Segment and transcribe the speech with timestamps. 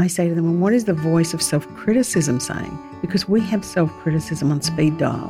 [0.00, 2.78] I say to them, well, what is the voice of self criticism saying?
[3.00, 5.28] Because we have self criticism on speed dial.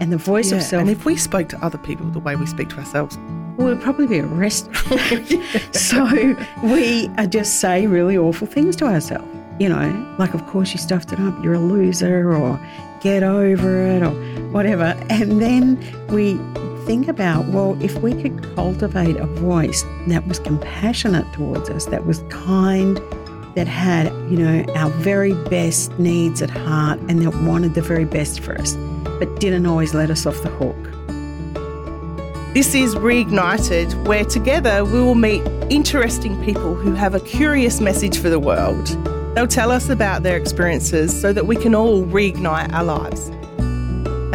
[0.00, 2.34] And the voice Yeah, of self and if we spoke to other people the way
[2.34, 3.16] we speak to ourselves,
[3.56, 5.40] we'd probably be arrested.
[5.74, 9.28] so we just say really awful things to ourselves.
[9.60, 12.58] You know, like, of course, you stuffed it up, you're a loser, or
[13.00, 14.10] get over it, or
[14.50, 14.96] whatever.
[15.10, 16.34] And then we
[16.86, 22.06] think about, well, if we could cultivate a voice that was compassionate towards us, that
[22.06, 23.00] was kind,
[23.54, 28.04] that had, you know, our very best needs at heart, and that wanted the very
[28.04, 28.74] best for us,
[29.18, 30.76] but didn't always let us off the hook.
[32.54, 38.18] This is Reignited, where together we will meet interesting people who have a curious message
[38.18, 38.88] for the world.
[39.34, 43.30] They'll tell us about their experiences so that we can all reignite our lives.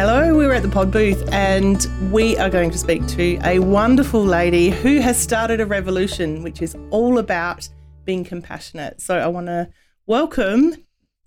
[0.00, 4.24] Hello, we're at the pod booth and we are going to speak to a wonderful
[4.24, 7.68] lady who has started a revolution which is all about
[8.08, 9.02] being compassionate.
[9.02, 9.68] So I want to
[10.06, 10.74] welcome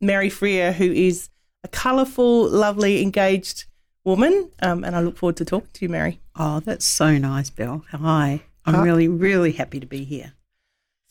[0.02, 1.30] Mary Freer, who is
[1.64, 3.66] a colourful, lovely, engaged
[4.04, 4.50] woman.
[4.64, 6.20] Um, and I look forward to talking to you, Mary.
[6.36, 7.86] Oh, that's so nice, Bill.
[7.92, 8.42] Hi.
[8.66, 8.84] I'm Hi.
[8.84, 10.34] really, really happy to be here.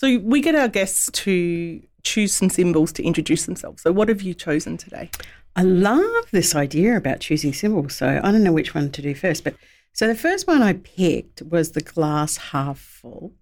[0.00, 3.82] So we get our guests to choose some symbols to introduce themselves.
[3.82, 5.08] So what have you chosen today?
[5.54, 7.94] I love this idea about choosing symbols.
[7.94, 9.54] So I don't know which one to do first, but
[9.92, 13.34] so the first one I picked was the glass half full,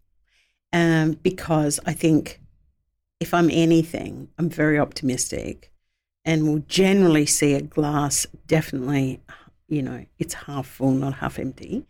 [0.72, 2.40] um, because I think
[3.20, 5.72] if I'm anything, I'm very optimistic,
[6.24, 9.20] and will generally see a glass definitely,
[9.68, 11.86] you know, it's half full, not half empty.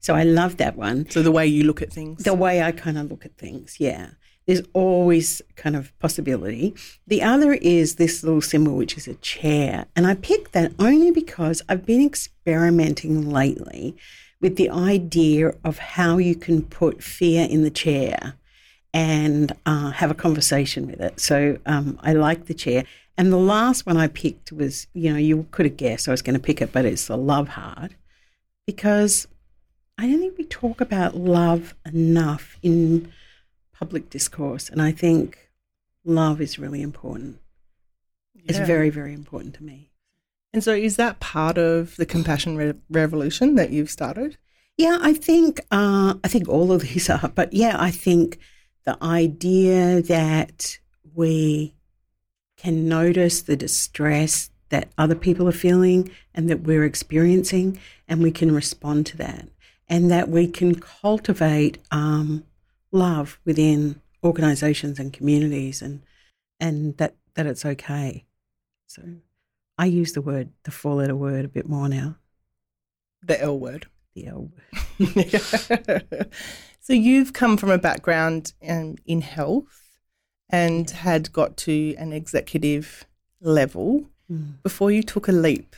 [0.00, 1.08] So I love that one.
[1.10, 2.22] So the way you look at things.
[2.22, 4.10] the way I kind of look at things, yeah.
[4.46, 6.74] There's always kind of possibility.
[7.06, 9.86] The other is this little symbol, which is a chair.
[9.94, 13.96] And I picked that only because I've been experimenting lately
[14.40, 18.34] with the idea of how you can put fear in the chair
[18.94, 21.20] and uh, have a conversation with it.
[21.20, 22.84] So um, I like the chair.
[23.16, 26.22] And the last one I picked was, you know, you could have guessed I was
[26.22, 27.92] going to pick it, but it's the love heart
[28.66, 29.26] because
[29.98, 33.12] I don't think we talk about love enough in
[33.72, 34.68] public discourse.
[34.68, 35.50] And I think
[36.04, 37.40] love is really important.
[38.44, 39.87] It's very, very important to me.
[40.58, 44.38] And so is that part of the compassion re- revolution that you've started?
[44.76, 48.40] Yeah, I think uh, I think all of these are, but yeah, I think
[48.84, 50.80] the idea that
[51.14, 51.76] we
[52.56, 58.32] can notice the distress that other people are feeling and that we're experiencing, and we
[58.32, 59.48] can respond to that,
[59.86, 62.42] and that we can cultivate um,
[62.90, 66.02] love within organisations and communities, and
[66.58, 68.24] and that that it's okay.
[68.88, 69.04] So,
[69.78, 72.16] I use the word the four letter word a bit more now.
[73.22, 73.86] The L word.
[74.14, 74.50] The L
[74.98, 76.30] word.
[76.80, 79.82] so you've come from a background um, in health
[80.50, 83.06] and had got to an executive
[83.40, 84.62] level Mm.
[84.62, 85.74] before you took a leap.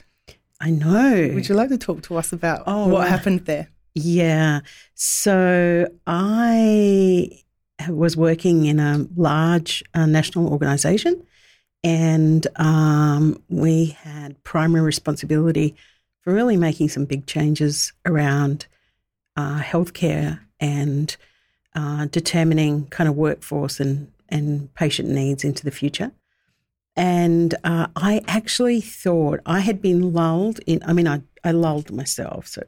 [0.61, 1.31] I know.
[1.35, 3.69] Would you like to talk to us about Oh, what happened there?
[3.95, 4.61] Yeah.
[4.95, 7.31] So I
[7.89, 11.25] was working in a large uh, national organization,
[11.83, 15.77] and um, we had primary responsibility
[16.23, 18.67] for really making some big changes around
[19.37, 21.17] uh, healthcare and
[21.75, 26.13] uh, determining kind of workforce and, and patient needs into the future.
[26.97, 31.91] And uh, I actually thought I had been lulled in, I mean, I, I lulled
[31.91, 32.47] myself.
[32.47, 32.63] So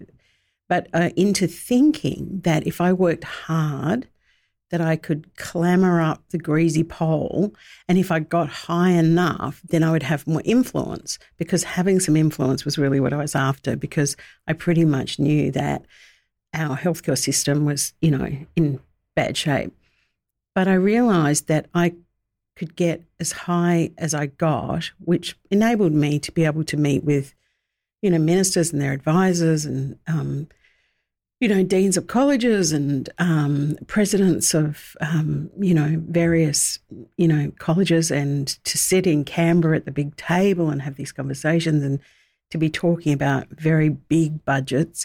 [0.73, 4.09] but uh, into thinking that if I worked hard,
[4.73, 7.55] that I could clamber up the greasy pole,
[7.87, 11.19] and if I got high enough, then I would have more influence.
[11.37, 13.77] Because having some influence was really what I was after.
[13.77, 14.17] Because
[14.49, 15.85] I pretty much knew that
[16.55, 18.81] our healthcare system was, you know, in
[19.15, 19.73] bad shape.
[20.55, 21.95] But I realised that I
[22.57, 27.05] could get as high as I got, which enabled me to be able to meet
[27.05, 27.35] with
[28.03, 30.49] you know, ministers and their advisors and, um,
[31.43, 36.79] you know, deans of colleges and um, presidents of, um, you know, various,
[37.17, 41.11] you know, colleges and to sit in Canberra at the big table and have these
[41.11, 41.99] conversations and
[42.51, 45.05] to be talking about very big budgets.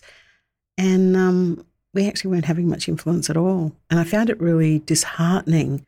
[0.78, 1.66] And um,
[1.96, 3.72] we actually weren't having much influence at all.
[3.90, 5.88] And I found it really disheartening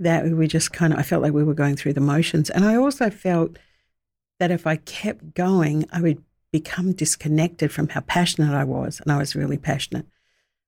[0.00, 2.50] that we were just kind of, I felt like we were going through the motions.
[2.50, 3.60] And I also felt
[4.40, 6.20] that if I kept going, I would
[6.54, 10.06] become disconnected from how passionate I was, and I was really passionate.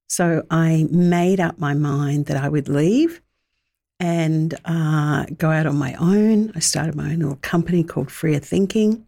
[0.09, 3.23] So I made up my mind that I would leave
[4.01, 6.51] and uh, go out on my own.
[6.57, 9.07] I started my own little company called Freer Thinking.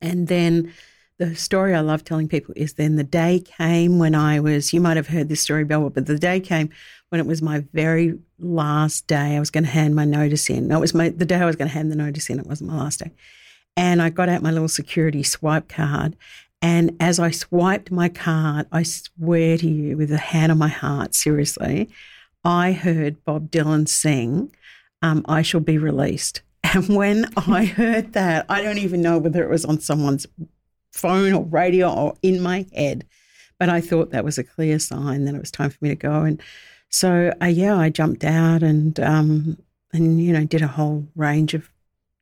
[0.00, 0.72] And then
[1.18, 4.80] the story I love telling people is then the day came when I was, you
[4.80, 6.70] might have heard this story, Bella, but the day came
[7.08, 9.34] when it was my very last day.
[9.34, 10.68] I was going to hand my notice in.
[10.68, 12.38] No, it was my, the day I was going to hand the notice in.
[12.38, 13.10] It wasn't my last day.
[13.76, 16.16] And I got out my little security swipe card.
[16.60, 20.68] And as I swiped my card, I swear to you, with a hand on my
[20.68, 21.88] heart, seriously,
[22.44, 24.52] I heard Bob Dylan sing,
[25.02, 26.42] um, I Shall Be Released.
[26.74, 30.26] And when I heard that, I don't even know whether it was on someone's
[30.92, 33.06] phone or radio or in my head,
[33.58, 35.94] but I thought that was a clear sign that it was time for me to
[35.94, 36.22] go.
[36.22, 36.42] And
[36.90, 39.56] so, uh, yeah, I jumped out and um,
[39.92, 41.70] and you know did a whole range of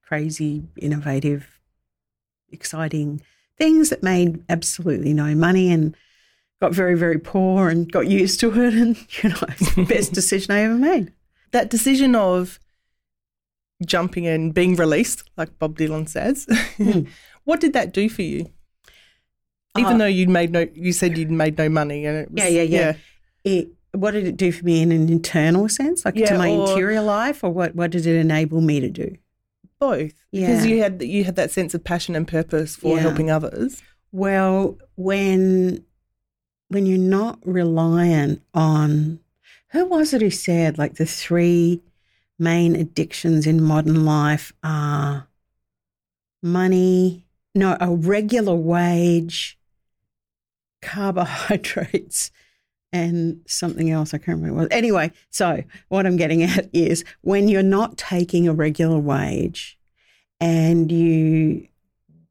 [0.07, 1.61] crazy, innovative,
[2.51, 3.21] exciting
[3.59, 5.97] things that made absolutely no money and
[6.61, 8.75] got very, very poor and got used to it.
[8.75, 11.13] And, you know, it's the best decision I ever made.
[11.53, 12.59] That decision of
[13.85, 16.47] jumping and being released, like Bob Dylan says,
[16.79, 17.09] mm.
[17.45, 18.51] what did that do for you?
[19.79, 22.43] Even uh, though you'd made no, you said you'd made no money, and it was,
[22.43, 22.79] yeah, yeah, yeah.
[23.45, 23.53] yeah.
[23.53, 26.51] It, what did it do for me in an internal sense, like yeah, to my
[26.51, 27.75] or, interior life, or what?
[27.75, 29.17] What did it enable me to do?
[29.79, 30.47] Both, yeah.
[30.47, 33.03] because you had you had that sense of passion and purpose for yeah.
[33.03, 33.83] helping others.
[34.11, 35.85] Well, when
[36.69, 39.21] when you're not reliant on
[39.69, 41.83] who was it who said like the three
[42.39, 45.29] main addictions in modern life are
[46.43, 47.25] money,
[47.55, 49.59] no, a regular wage,
[50.83, 52.31] carbohydrates,
[52.97, 54.15] and something else.
[54.15, 54.73] I can't remember what.
[54.73, 59.79] Anyway, so what I'm getting at is when you're not taking a regular wage
[60.41, 61.69] and you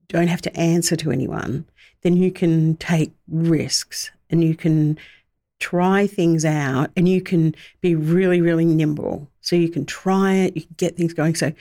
[0.08, 1.66] don't have to answer to anyone,
[2.02, 4.98] then you can take risks and you can
[5.60, 9.28] try things out and you can be really, really nimble.
[9.42, 11.36] So you can try it, you can get things going.
[11.36, 11.54] So,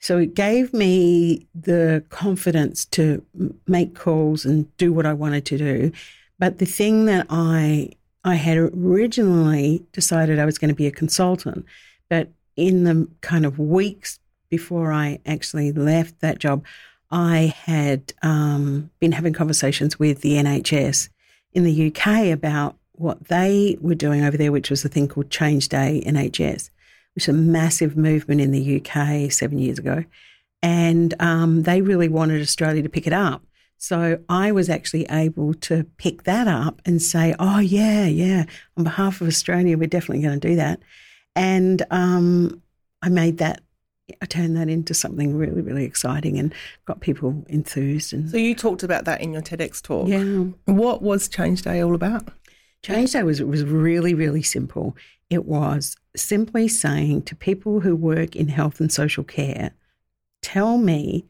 [0.00, 3.22] so it gave me the confidence to
[3.66, 5.92] make calls and do what I wanted to do.
[6.38, 7.90] But the thing that I
[8.28, 11.64] I had originally decided I was going to be a consultant,
[12.10, 14.20] but in the kind of weeks
[14.50, 16.62] before I actually left that job,
[17.10, 21.08] I had um, been having conversations with the NHS
[21.54, 25.30] in the UK about what they were doing over there, which was a thing called
[25.30, 26.68] Change Day NHS,
[27.14, 30.04] which is a massive movement in the UK seven years ago.
[30.62, 33.42] And um, they really wanted Australia to pick it up.
[33.78, 38.44] So I was actually able to pick that up and say, oh, yeah, yeah,
[38.76, 40.80] on behalf of Australia, we're definitely going to do that.
[41.36, 42.60] And um,
[43.02, 43.62] I made that
[44.22, 46.54] I turned that into something really, really exciting and
[46.86, 48.12] got people enthused.
[48.12, 50.08] And so you talked about that in your TEDx talk.
[50.08, 50.44] Yeah.
[50.64, 52.28] What was Change Day all about?
[52.82, 54.96] Change Day was was really, really simple.
[55.30, 59.72] It was simply saying to people who work in health and social care,
[60.42, 61.26] tell me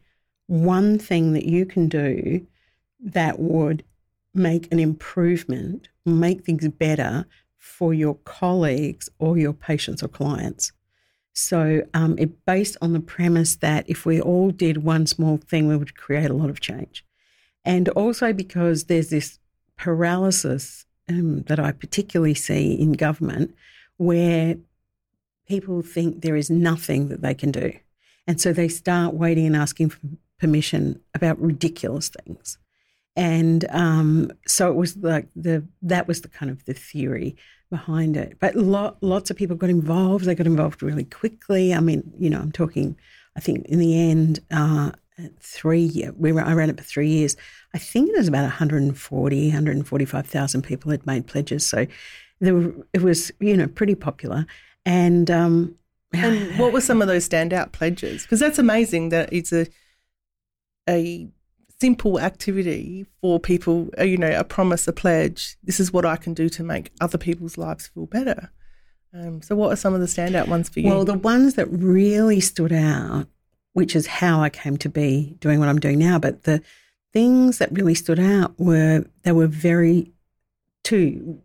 [0.48, 2.44] one thing that you can do
[3.00, 3.84] that would
[4.34, 10.72] make an improvement, make things better for your colleagues or your patients or clients.
[11.34, 12.16] So um,
[12.46, 16.30] based on the premise that if we all did one small thing, we would create
[16.30, 17.04] a lot of change.
[17.64, 19.38] And also because there's this
[19.76, 23.54] paralysis um, that I particularly see in government
[23.98, 24.56] where
[25.46, 27.72] people think there is nothing that they can do.
[28.26, 30.00] And so they start waiting and asking for
[30.38, 32.58] permission about ridiculous things.
[33.16, 37.36] And um, so it was like the that was the kind of the theory
[37.70, 38.38] behind it.
[38.38, 40.24] But lots of people got involved.
[40.24, 41.74] They got involved really quickly.
[41.74, 42.96] I mean, you know, I'm talking.
[43.36, 44.92] I think in the end, uh,
[45.40, 47.36] three we were, I ran it for three years.
[47.74, 51.66] I think it was about 140, 145,000 people had made pledges.
[51.66, 51.86] So
[52.40, 54.46] there were, it was, you know, pretty popular.
[54.84, 55.74] And um,
[56.12, 58.22] and what were some of those standout pledges?
[58.22, 59.66] Because that's amazing that it's a
[60.88, 61.28] a
[61.80, 65.56] simple activity for people, uh, you know, a promise, a pledge.
[65.62, 68.50] This is what I can do to make other people's lives feel better.
[69.14, 70.88] Um, so, what are some of the standout ones for you?
[70.88, 73.26] Well, the ones that really stood out,
[73.72, 76.62] which is how I came to be doing what I'm doing now, but the
[77.12, 80.12] things that really stood out were they were very,
[80.84, 81.40] two,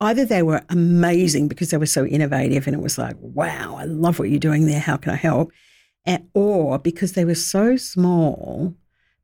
[0.00, 3.84] either they were amazing because they were so innovative and it was like, wow, I
[3.84, 4.80] love what you're doing there.
[4.80, 5.50] How can I help?
[6.06, 8.74] And, or because they were so small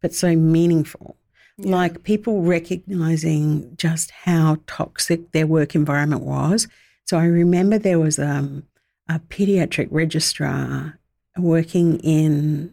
[0.00, 1.16] but so meaningful.
[1.58, 1.74] Yeah.
[1.74, 6.68] Like people recognizing just how toxic their work environment was.
[7.04, 8.64] So I remember there was um,
[9.08, 10.98] a pediatric registrar
[11.38, 12.72] working in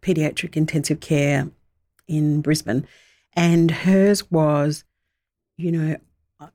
[0.00, 1.48] pediatric intensive care
[2.06, 2.86] in Brisbane,
[3.34, 4.84] and hers was,
[5.56, 5.96] you know,
[6.40, 6.48] uh,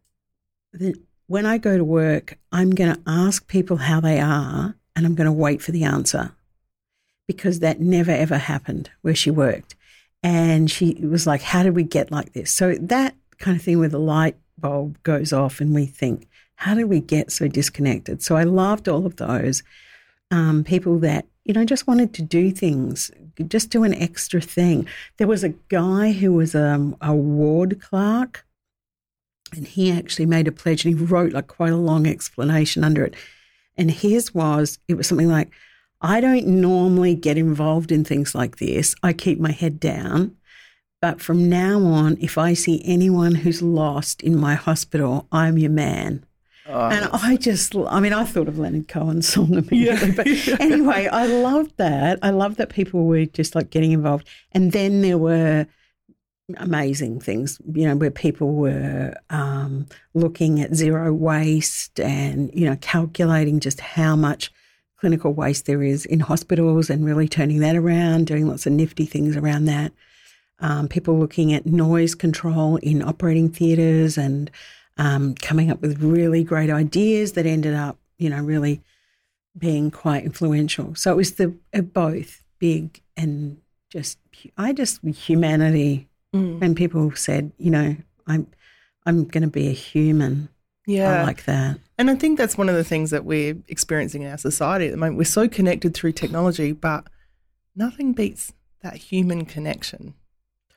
[0.72, 0.96] the,
[1.28, 5.16] when I go to work, I'm going to ask people how they are and I'm
[5.16, 6.34] going to wait for the answer
[7.28, 9.76] because that never ever happened where she worked.
[10.22, 12.52] And she was like, How did we get like this?
[12.52, 16.74] So that kind of thing where the light bulb goes off and we think, how
[16.74, 18.24] did we get so disconnected?
[18.24, 19.64] So I loved all of those
[20.32, 23.12] um, people that, you know, just wanted to do things,
[23.48, 24.88] just do an extra thing.
[25.18, 28.46] There was a guy who was um, a ward clerk
[29.54, 33.04] and he actually made a pledge and he wrote like quite a long explanation under
[33.04, 33.14] it.
[33.76, 35.52] And his was, it was something like,
[36.04, 38.94] I don't normally get involved in things like this.
[39.02, 40.36] I keep my head down.
[41.02, 45.72] But from now on, if I see anyone who's lost in my hospital, I'm your
[45.72, 46.26] man.
[46.66, 50.10] Oh, and I just, I mean, I thought of Leonard Cohen's song immediately.
[50.10, 50.14] Yeah.
[50.16, 50.28] But
[50.62, 52.20] anyway, I loved that.
[52.22, 54.28] I loved that people were just like getting involved.
[54.54, 55.68] And then there were
[56.58, 62.78] amazing things, you know, where people were um, looking at zero waste and, you know,
[62.82, 64.52] calculating just how much
[65.04, 69.06] clinical waste there is in hospitals and really turning that around, doing lots of nifty
[69.06, 69.92] things around that
[70.64, 74.50] um, people looking at noise control in operating theatres and
[74.98, 78.82] um, coming up with really great ideas that ended up, you know, really
[79.58, 80.96] being quite influential.
[80.96, 83.58] So it was the uh, both big and
[83.90, 84.18] just
[84.58, 86.08] I just humanity.
[86.34, 86.62] Mm.
[86.62, 88.48] And people said, you know, I'm
[89.06, 90.48] I'm going to be a human.
[90.86, 91.80] Yeah, I like that.
[91.98, 94.92] And I think that's one of the things that we're experiencing in our society at
[94.92, 95.18] the moment.
[95.18, 97.08] We're so connected through technology, but
[97.76, 100.16] nothing beats that human connection.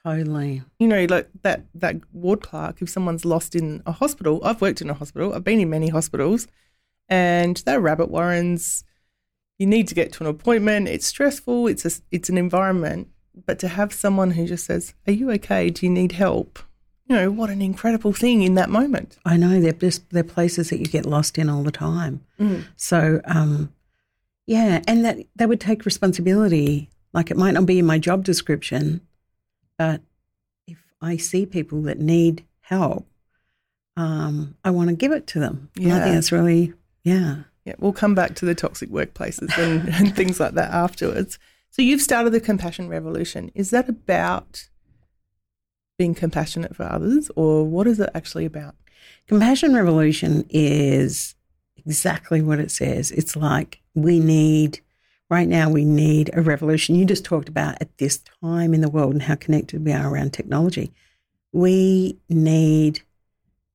[0.04, 0.62] Totally.
[0.78, 4.80] You know, like that that ward clerk, if someone's lost in a hospital, I've worked
[4.80, 6.46] in a hospital, I've been in many hospitals,
[7.08, 8.84] and they're rabbit warrens.
[9.58, 10.86] You need to get to an appointment.
[10.86, 11.66] It's stressful.
[11.66, 13.08] It's a, it's an environment.
[13.46, 15.70] But to have someone who just says, "Are you okay?
[15.70, 16.60] Do you need help?"
[17.08, 19.16] You know, what an incredible thing in that moment.
[19.24, 22.24] I know they're just they're places that you get lost in all the time.
[22.40, 22.64] Mm.
[22.76, 23.72] So, um,
[24.46, 26.90] yeah, and that they would take responsibility.
[27.12, 29.00] Like it might not be in my job description,
[29.78, 30.00] but
[30.66, 33.06] if I see people that need help,
[33.96, 35.70] um, I want to give it to them.
[35.76, 35.96] Yeah.
[35.96, 37.44] I think that's really, yeah.
[37.64, 41.38] Yeah, we'll come back to the toxic workplaces and, and things like that afterwards.
[41.70, 43.50] So you've started the Compassion Revolution.
[43.54, 44.68] Is that about
[45.98, 48.74] being compassionate for others, or what is it actually about?
[49.26, 51.34] Compassion Revolution is
[51.76, 53.10] exactly what it says.
[53.12, 54.80] It's like we need
[55.28, 56.94] right now we need a revolution.
[56.94, 60.08] You just talked about at this time in the world and how connected we are
[60.08, 60.92] around technology.
[61.52, 63.00] We need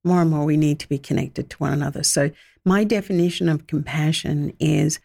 [0.04, 2.02] more and more, we need to be connected to one another.
[2.02, 2.30] So,
[2.64, 5.00] my definition of compassion is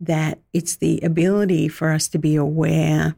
[0.00, 3.16] that it's the ability for us to be aware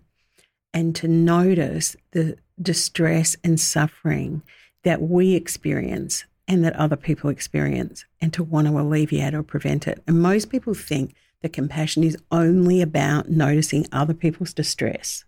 [0.74, 4.42] and to notice the distress and suffering
[4.84, 9.86] that we experience and that other people experience and to want to alleviate or prevent
[9.86, 10.02] it.
[10.06, 15.24] And most people think that compassion is only about noticing other people's distress.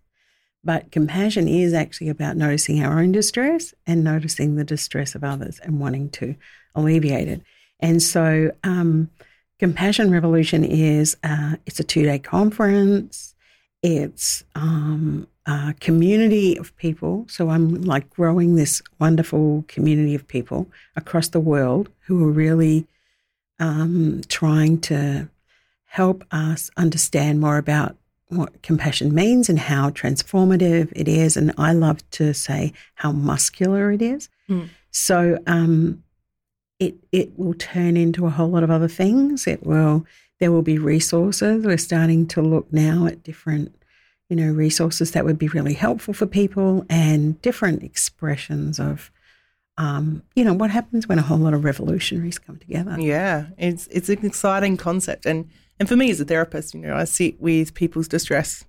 [0.63, 5.61] But compassion is actually about noticing our own distress and noticing the distress of others
[5.61, 6.37] and wanting to
[6.75, 7.43] alleviate it.
[7.81, 9.11] And so, um,
[9.59, 13.35] Compassion Revolution is uh, it's a two day conference.
[13.83, 17.27] It's um, a community of people.
[17.29, 22.87] So I'm like growing this wonderful community of people across the world who are really
[23.59, 25.29] um, trying to
[25.85, 27.97] help us understand more about
[28.29, 31.37] what compassion means and how transformative it is.
[31.37, 34.29] And I love to say how muscular it is.
[34.49, 34.69] Mm.
[34.91, 36.03] So um,
[36.79, 39.47] it it will turn into a whole lot of other things.
[39.47, 40.07] It will
[40.41, 41.65] there will be resources.
[41.65, 43.75] We're starting to look now at different
[44.29, 49.11] you know resources that would be really helpful for people and different expressions of
[49.77, 52.97] um, you know what happens when a whole lot of revolutionaries come together.
[52.99, 56.95] Yeah, it's it's an exciting concept and and for me as a therapist, you know,
[56.95, 58.65] I sit with people's distress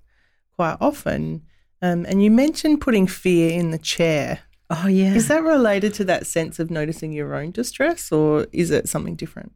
[0.55, 1.43] quite often.
[1.81, 4.39] Um, and you mentioned putting fear in the chair.
[4.69, 5.13] Oh, yeah.
[5.13, 9.15] Is that related to that sense of noticing your own distress or is it something
[9.15, 9.51] different?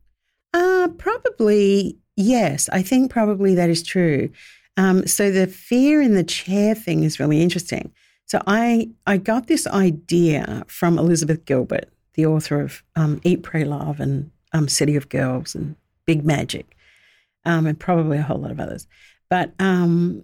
[0.53, 2.69] Uh, probably, yes.
[2.71, 4.29] I think probably that is true.
[4.79, 7.91] Um, so the fear in the chair thing is really interesting.
[8.25, 13.65] So I, I got this idea from Elizabeth Gilbert, the author of um, Eat, Pray,
[13.65, 16.77] Love and um, City of Girls and Big Magic
[17.43, 18.87] um, and probably a whole lot of others.
[19.29, 20.23] But um,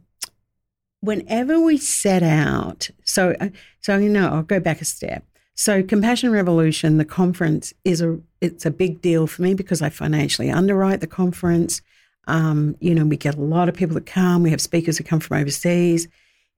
[1.01, 3.49] whenever we set out, so uh,
[3.81, 5.25] so you know, I'll go back a step.
[5.55, 9.89] So Compassion Revolution, the conference is a it's a big deal for me because I
[9.89, 11.81] financially underwrite the conference.
[12.27, 14.43] Um, you know, we get a lot of people that come.
[14.43, 16.07] We have speakers that come from overseas,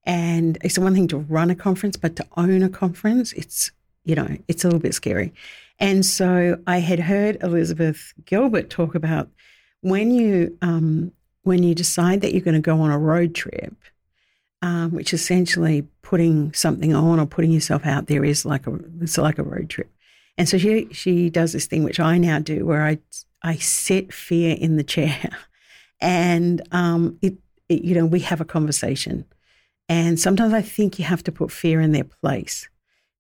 [0.06, 3.72] and it's one thing to run a conference, but to own a conference, it's
[4.08, 5.34] you know, it's a little bit scary.
[5.80, 9.30] And so I had heard Elizabeth Gilbert talk about
[9.82, 11.12] when you um,
[11.44, 13.76] when you decide that you're going to go on a road trip,
[14.62, 19.18] um, which essentially putting something on or putting yourself out there is like a it's
[19.18, 19.92] like a road trip.
[20.38, 23.00] And so she she does this thing which I now do, where I
[23.44, 25.30] I set fear in the chair,
[26.00, 27.38] and um, it,
[27.70, 29.26] it you know we have a conversation,
[29.90, 32.70] and sometimes I think you have to put fear in their place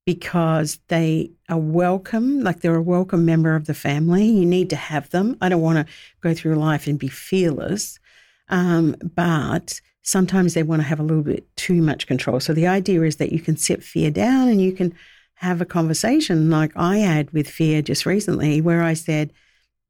[0.05, 4.25] because they are welcome, like they're a welcome member of the family.
[4.25, 5.37] You need to have them.
[5.41, 7.99] I don't want to go through life and be fearless,
[8.47, 12.39] um, but sometimes they want to have a little bit too much control.
[12.39, 14.95] So the idea is that you can set fear down and you can
[15.35, 19.33] have a conversation like I had with fear just recently, where I said,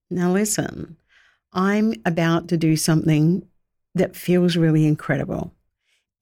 [0.09, 0.97] Now listen,
[1.57, 3.45] I'm about to do something
[3.95, 5.51] that feels really incredible.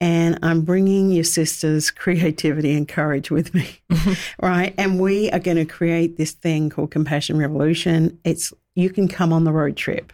[0.00, 4.12] And I'm bringing your sister's creativity and courage with me, mm-hmm.
[4.44, 4.74] right?
[4.76, 8.18] And we are going to create this thing called Compassion Revolution.
[8.24, 10.12] It's you can come on the road trip,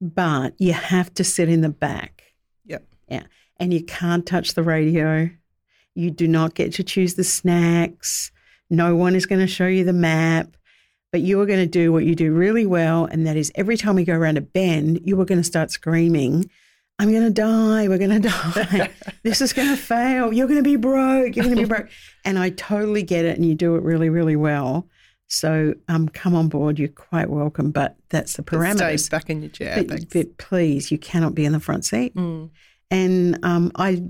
[0.00, 2.22] but you have to sit in the back.
[2.66, 2.84] Yep.
[3.08, 3.24] Yeah.
[3.58, 5.30] And you can't touch the radio.
[5.94, 8.32] You do not get to choose the snacks.
[8.68, 10.56] No one is going to show you the map,
[11.12, 13.04] but you are going to do what you do really well.
[13.06, 15.70] And that is every time we go around a bend, you are going to start
[15.70, 16.50] screaming,
[16.98, 17.88] I'm going to die.
[17.88, 18.90] We're going to die.
[19.22, 20.32] this is going to fail.
[20.32, 21.34] You're going to be broke.
[21.34, 21.88] You're going to be broke.
[22.24, 23.36] And I totally get it.
[23.36, 24.86] And you do it really, really well.
[25.28, 26.78] So um, come on board.
[26.78, 27.70] You're quite welcome.
[27.70, 29.04] But that's the parameters.
[29.04, 29.82] Stay back in your chair.
[29.84, 32.14] But, but, please, you cannot be in the front seat.
[32.14, 32.50] Mm.
[32.90, 34.02] And um, I,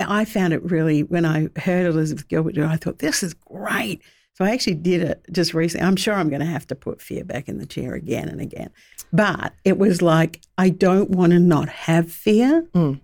[0.00, 3.34] I found it really when I heard Elizabeth Gilbert do it, I thought this is
[3.34, 4.02] great.
[4.40, 5.86] So I actually did it just recently.
[5.86, 8.40] I'm sure I'm going to have to put fear back in the chair again and
[8.40, 8.70] again.
[9.12, 12.66] But it was like I don't want to not have fear.
[12.74, 13.02] Mm.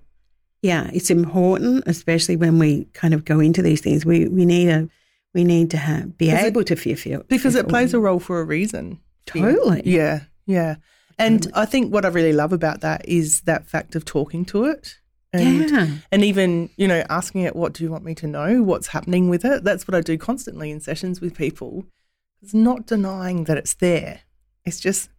[0.63, 4.07] Yeah, it's important, especially when we kind of go into these things.
[4.07, 4.89] We we need a
[5.35, 8.19] we need to have, be able it, to fear fear because it plays a role
[8.19, 8.99] for a reason.
[9.27, 9.83] Totally.
[9.85, 10.77] Yeah, yeah.
[11.19, 14.65] And I think what I really love about that is that fact of talking to
[14.65, 14.97] it
[15.39, 15.87] and yeah.
[16.13, 18.63] and even you know asking it what do you want me to know?
[18.63, 19.65] What's happening with it?
[19.65, 21.85] That's what i do constantly in sessions with people.
[22.43, 24.21] It's not denying that it's there.
[24.65, 25.11] It's just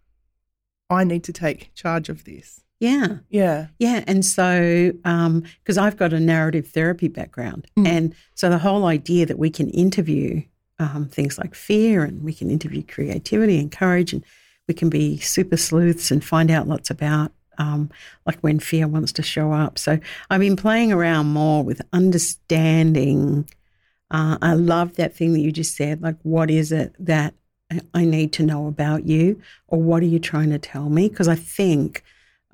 [0.90, 2.62] i need to take charge of this.
[2.80, 3.18] Yeah.
[3.30, 3.68] Yeah.
[3.80, 7.88] Yeah and so because um, i've got a narrative therapy background Mm.
[7.88, 10.44] and so the whole idea that we can interview
[10.80, 14.24] um, things like fear and we can interview creativity and courage and
[14.68, 17.90] we can be super sleuths and find out lots about um,
[18.26, 19.78] like when fear wants to show up.
[19.78, 23.48] So I've been playing around more with understanding.
[24.12, 26.02] Uh, I love that thing that you just said.
[26.02, 27.34] Like, what is it that
[27.94, 31.10] I need to know about you, or what are you trying to tell me?
[31.10, 32.04] Because I think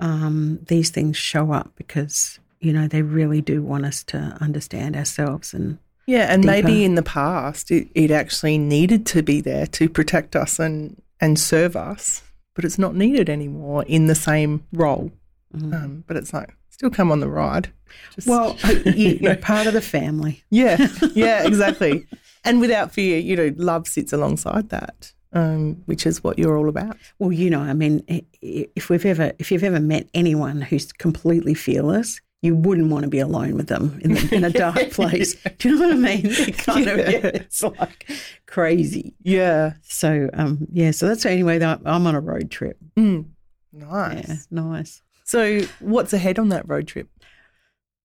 [0.00, 4.96] um, these things show up because you know they really do want us to understand
[4.96, 5.78] ourselves and.
[6.06, 6.52] yeah and deeper.
[6.52, 11.00] maybe in the past it, it actually needed to be there to protect us and
[11.20, 12.22] and serve us
[12.54, 15.10] but it's not needed anymore in the same role
[15.56, 15.72] Mhm.
[15.74, 17.68] um, but it's like still come on the ride
[18.14, 20.42] Just- Well, you, you're part of the family.
[20.50, 22.06] Yeah, yeah, exactly.
[22.44, 26.68] and without fear, you know, love sits alongside that, um, which is what you're all
[26.68, 26.96] about.
[27.20, 28.02] Well, you know, I mean,
[28.40, 33.08] if we've ever, if you've ever met anyone who's completely fearless, you wouldn't want to
[33.08, 35.34] be alone with them in, the, in a dark place.
[35.58, 36.22] Do you know what I mean?
[36.34, 37.10] They kind of, Yeah.
[37.10, 38.10] yeah, it's like
[38.46, 39.14] crazy.
[39.22, 39.74] Yeah.
[39.82, 40.90] So, um, yeah.
[40.90, 41.58] So that's anyway.
[41.58, 42.76] That I'm on a road trip.
[42.96, 43.30] Mm.
[43.72, 44.28] Nice.
[44.28, 45.02] Yeah, nice.
[45.24, 47.08] So, what's ahead on that road trip?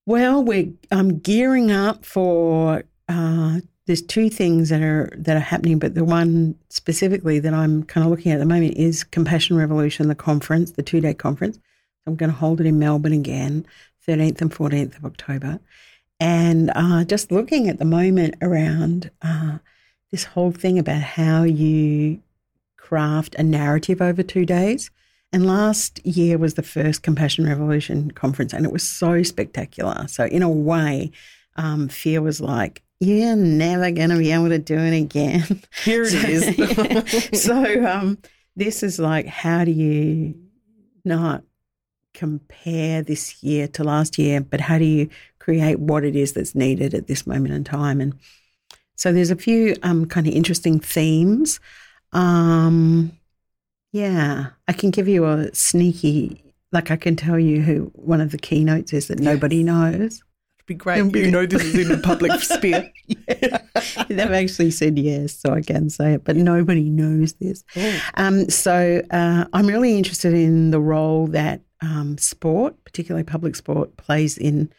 [0.06, 2.84] Well, we're um, gearing up for.
[3.08, 7.84] Uh, there's two things that are that are happening, but the one specifically that I'm
[7.84, 11.13] kind of looking at at the moment is Compassion Revolution, the conference, the two day
[11.13, 11.60] conference.
[12.08, 13.65] I'm going to hold it in Melbourne again,
[14.07, 15.59] 13th and 14th of October,
[16.19, 19.59] and uh, just looking at the moment around uh,
[20.12, 22.21] this whole thing about how you
[22.77, 24.89] craft a narrative over two days.
[25.31, 30.07] And last year was the first Compassion Revolution conference, and it was so spectacular.
[30.07, 31.12] So, in a way,
[31.55, 35.62] um, fear was like, you're never going to be able to do it again.
[35.83, 37.43] Here it is.
[37.43, 38.17] so, um,
[38.55, 40.33] this is like, how do you
[41.05, 41.43] not
[42.13, 46.56] compare this year to last year, but how do you create what it is that's
[46.56, 48.02] needed at this moment in time?
[48.02, 48.13] And
[48.95, 51.60] so, there's a few um, kind of interesting themes.
[52.12, 53.13] Um,
[53.91, 58.32] yeah, I can give you a sneaky, like I can tell you who one of
[58.32, 60.22] the keynotes is that nobody knows.
[60.58, 60.98] It'd be great.
[61.15, 62.91] You know, this is in the public sphere.
[64.08, 67.63] They've actually said yes, so I can say it, but nobody knows this.
[67.76, 68.00] Oh.
[68.15, 73.97] Um, so uh, I'm really interested in the role that um, sport, particularly public sport,
[73.97, 74.71] plays in,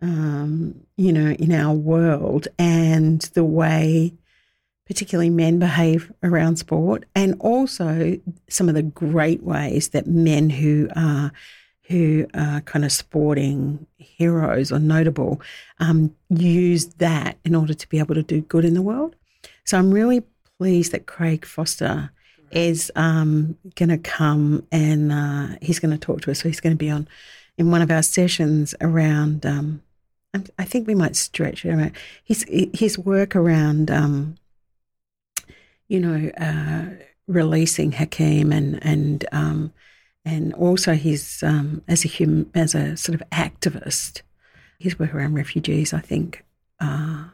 [0.00, 4.12] um, you know, in our world and the way
[4.86, 8.18] particularly men behave around sport, and also
[8.48, 11.32] some of the great ways that men who are
[11.88, 15.40] who are kind of sporting heroes or notable
[15.80, 19.14] um, use that in order to be able to do good in the world.
[19.64, 20.22] So I'm really
[20.58, 22.10] pleased that Craig Foster
[22.50, 26.40] is um, going to come and uh, he's going to talk to us.
[26.40, 27.08] So he's going to be on
[27.56, 29.44] in one of our sessions around.
[29.44, 29.82] Um,
[30.58, 31.92] I think we might stretch it around
[32.24, 34.36] his his work around, um,
[35.86, 39.72] you know, uh, releasing Hakeem and and um,
[40.24, 44.22] and also his um, as a human as a sort of activist,
[44.78, 45.92] his work around refugees.
[45.92, 46.44] I think.
[46.80, 47.26] Uh,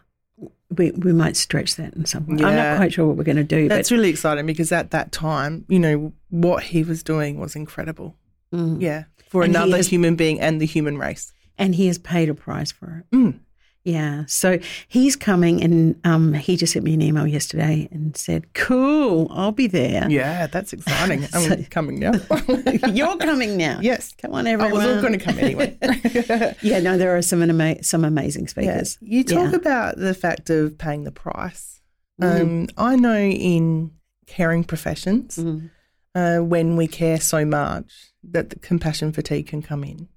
[0.77, 2.37] we, we might stretch that in some way.
[2.39, 2.49] Yeah.
[2.49, 3.69] I'm not quite sure what we're going to do.
[3.69, 8.17] That's really exciting because at that time, you know, what he was doing was incredible.
[8.55, 8.81] Mm.
[8.81, 11.33] Yeah, for and another has, human being and the human race.
[11.59, 13.17] And he has paid a price for it.
[13.17, 13.41] Mm.
[13.85, 14.25] Yeah.
[14.27, 19.29] So he's coming and um, he just sent me an email yesterday and said, Cool,
[19.31, 20.09] I'll be there.
[20.11, 21.25] Yeah, that's exciting.
[21.33, 22.13] I'm so, coming now.
[22.93, 23.81] you're coming now.
[23.81, 24.15] Yes.
[24.21, 24.73] Come on, everyone.
[24.73, 25.79] I was all going to come anyway.
[26.63, 28.99] yeah, no, there are some, ama- some amazing speakers.
[29.01, 29.19] Yeah.
[29.19, 29.57] You talk yeah.
[29.57, 31.81] about the fact of paying the price.
[32.21, 32.43] Mm-hmm.
[32.43, 33.93] Um, I know in
[34.27, 35.67] caring professions, mm-hmm.
[36.15, 40.09] uh, when we care so much, that the compassion fatigue can come in.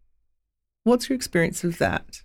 [0.84, 2.24] What's your experience of that?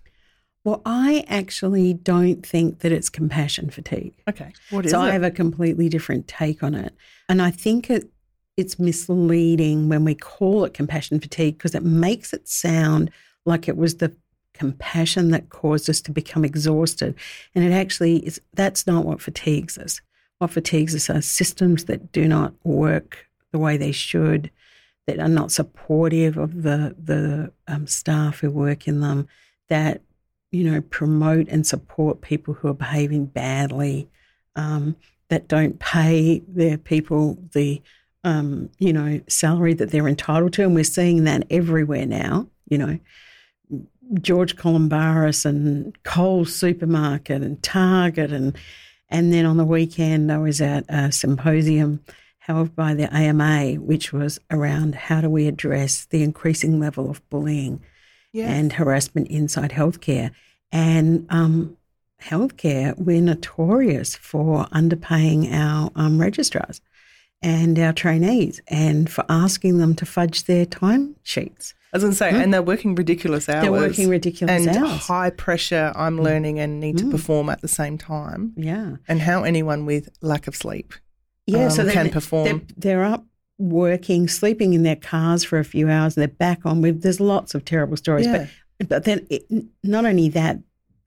[0.63, 4.13] Well, I actually don't think that it's compassion fatigue.
[4.27, 4.51] Okay.
[4.69, 5.05] What is so it?
[5.05, 6.93] I have a completely different take on it.
[7.27, 8.09] And I think it
[8.57, 13.09] it's misleading when we call it compassion fatigue because it makes it sound
[13.45, 14.13] like it was the
[14.53, 17.15] compassion that caused us to become exhausted.
[17.55, 20.01] And it actually is that's not what fatigues us.
[20.39, 24.51] What fatigues us are systems that do not work the way they should,
[25.07, 29.27] that are not supportive of the the um, staff who work in them,
[29.69, 30.01] that
[30.51, 34.09] you know, promote and support people who are behaving badly,
[34.55, 34.95] um,
[35.29, 37.81] that don't pay their people the,
[38.23, 40.63] um, you know, salary that they're entitled to.
[40.63, 42.99] And we're seeing that everywhere now, you know.
[44.21, 48.57] George Calombaris and Coles Supermarket and Target and
[49.07, 52.03] and then on the weekend I was at a symposium
[52.39, 57.27] held by the AMA, which was around how do we address the increasing level of
[57.29, 57.83] bullying
[58.31, 58.49] yes.
[58.49, 60.31] and harassment inside healthcare.
[60.71, 61.77] And um,
[62.21, 66.81] healthcare, we're notorious for underpaying our um, registrars
[67.41, 71.73] and our trainees and for asking them to fudge their time sheets.
[71.91, 72.43] I was going to say, mm.
[72.43, 73.63] and they're working ridiculous hours.
[73.63, 74.75] They're working ridiculous hours.
[74.75, 75.07] and hours.
[75.07, 75.91] high pressure.
[75.95, 76.23] I'm mm.
[76.23, 76.99] learning and need mm.
[76.99, 78.53] to perform at the same time.
[78.55, 78.97] Yeah.
[79.07, 80.93] And how anyone with lack of sleep
[81.47, 82.45] yeah, um, so can perform.
[82.45, 83.25] They're, they're, up
[83.59, 86.81] working, sleeping in their cars for a few hours, and they're back on.
[86.81, 88.47] With there's lots of terrible stories, yeah.
[88.79, 89.45] but but then it,
[89.83, 90.59] not only that,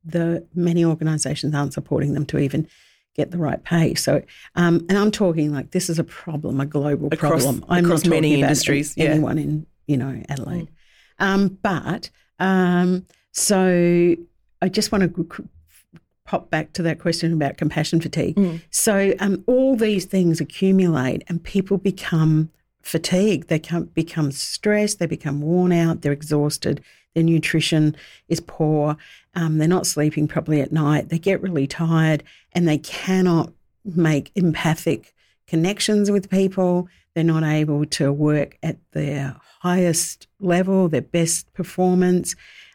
[0.04, 2.68] the many organisations aren't supporting them to even
[3.14, 3.94] get the right pay.
[3.94, 4.22] So,
[4.54, 7.64] um, and I'm talking like this is a problem, a global across, problem.
[7.68, 8.94] I'm across many industries.
[8.96, 9.06] yeah.
[9.06, 10.68] Anyone in you know Adelaide,
[11.20, 11.24] mm.
[11.24, 14.14] um, but um, so
[14.60, 15.48] I just want to
[16.32, 18.34] pop back to that question about compassion fatigue.
[18.36, 18.62] Mm.
[18.70, 22.48] So um, all these things accumulate, and people become
[22.80, 23.48] fatigued.
[23.48, 23.60] They
[23.92, 24.98] become stressed.
[24.98, 26.00] They become worn out.
[26.00, 26.80] They're exhausted.
[27.14, 27.94] Their nutrition
[28.28, 28.96] is poor.
[29.34, 31.10] Um, they're not sleeping properly at night.
[31.10, 33.52] They get really tired, and they cannot
[33.84, 35.12] make empathic
[35.46, 36.88] connections with people.
[37.14, 42.34] They're not able to work at their highest level, their best performance.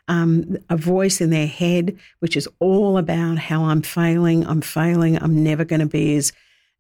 [0.10, 5.22] Um, a voice in their head, which is all about how I'm failing, I'm failing,
[5.22, 6.32] I'm never going to be as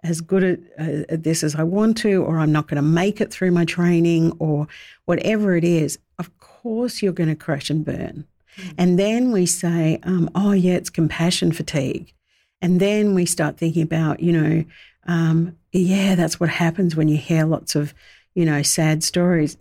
[0.03, 2.81] as good at, uh, at, this as I want to, or I'm not going to
[2.81, 4.67] make it through my training, or
[5.05, 8.25] whatever it is, of course you're going to crash and burn.
[8.57, 8.73] Mm.
[8.77, 12.13] And then we say, um, oh, yeah, it's compassion fatigue.
[12.61, 14.65] And then we start thinking about, you know,
[15.07, 17.93] um, yeah, that's what happens when you hear lots of,
[18.35, 19.57] you know, sad stories.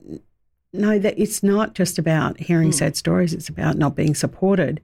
[0.79, 2.75] No, that it's not just about hearing mm.
[2.75, 3.35] sad stories.
[3.35, 4.83] It's about not being supported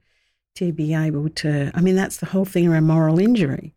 [0.55, 1.71] to be able to.
[1.73, 3.73] I mean, that's the whole thing around moral injury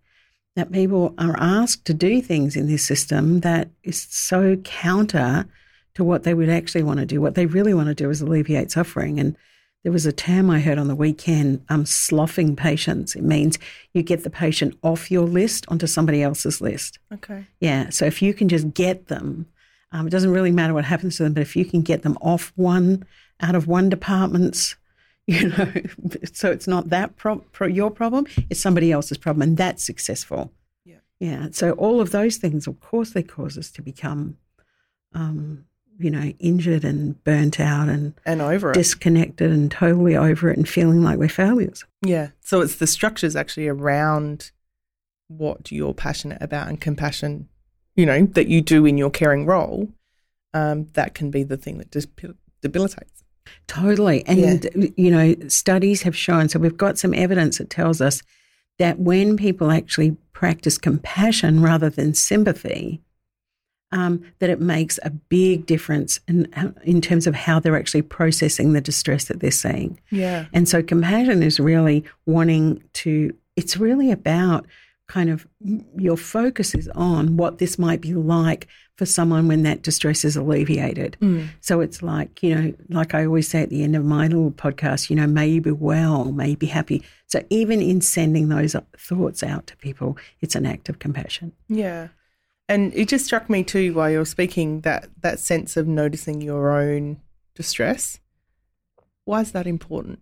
[0.57, 5.47] that people are asked to do things in this system that is so counter
[5.95, 7.21] to what they would actually want to do.
[7.21, 9.21] What they really want to do is alleviate suffering.
[9.21, 9.37] And
[9.83, 13.15] there was a term I heard on the weekend, um, sloughing patients.
[13.15, 13.59] It means
[13.95, 16.99] you get the patient off your list onto somebody else's list.
[17.13, 17.47] Okay.
[17.61, 17.91] Yeah.
[17.91, 19.47] So if you can just get them,
[19.93, 22.19] um, it doesn't really matter what happens to them, but if you can get them
[22.21, 23.05] off one
[23.41, 24.77] out of one department's
[25.27, 25.73] you know
[26.33, 30.53] so it's not that pro- pro- your problem it's somebody else's problem and that's successful.
[30.85, 30.99] Yeah.
[31.19, 34.37] Yeah so all of those things of course they cause us to become
[35.15, 35.65] um,
[35.99, 40.69] you know injured and burnt out and and over disconnected and totally over it and
[40.69, 41.85] feeling like we're failures.
[42.03, 44.53] Yeah so it's the structures actually around
[45.29, 47.49] what you're passionate about and compassion
[47.97, 49.89] you know that you do in your caring role
[50.55, 52.09] um, that can be the thing that just
[52.63, 53.17] debilitates
[53.67, 54.25] Totally.
[54.27, 54.87] And, yeah.
[54.97, 58.23] you know, studies have shown, so we've got some evidence that tells us
[58.79, 63.01] that when people actually practice compassion rather than sympathy,
[63.93, 66.53] um, that it makes a big difference in,
[66.85, 69.99] in terms of how they're actually processing the distress that they're seeing.
[70.11, 70.47] Yeah.
[70.53, 74.67] And so compassion is really wanting to, it's really about
[75.09, 75.47] kind of
[75.97, 78.67] your focus is on what this might be like
[78.97, 81.17] for someone when that distress is alleviated.
[81.21, 81.49] Mm.
[81.61, 84.51] So it's like, you know, like I always say at the end of my little
[84.51, 87.05] podcast, you know, may you be well, may you be happy.
[87.27, 91.53] So even in sending those thoughts out to people, it's an act of compassion.
[91.69, 92.09] Yeah.
[92.69, 96.71] And it just struck me too while you're speaking that that sense of noticing your
[96.73, 97.21] own
[97.55, 98.19] distress.
[99.25, 100.21] Why is that important?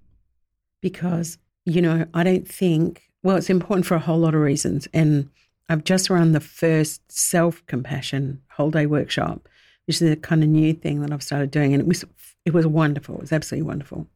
[0.83, 4.87] Because, you know, I don't think, well, it's important for a whole lot of reasons.
[4.93, 5.31] And
[5.69, 9.49] I've just run the first self compassion whole day workshop,
[9.87, 11.73] which is a kind of new thing that I've started doing.
[11.73, 12.05] And it was,
[12.45, 13.17] it was wonderful.
[13.17, 14.07] It was absolutely wonderful.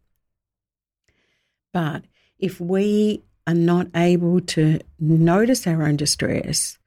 [1.73, 2.05] But
[2.39, 6.79] if we are not able to notice our own distress,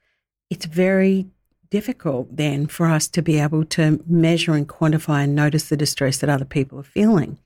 [0.51, 1.25] it's very
[1.71, 6.19] difficult then for us to be able to measure and quantify and notice the distress
[6.19, 7.39] that other people are feeling.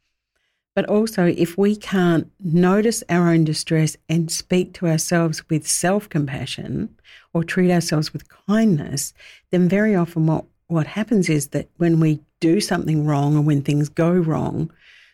[0.75, 6.09] But also, if we can't notice our own distress and speak to ourselves with self
[6.09, 6.93] compassion
[7.33, 9.13] or treat ourselves with kindness,
[9.51, 13.61] then very often what, what happens is that when we do something wrong or when
[13.61, 14.69] things go wrong,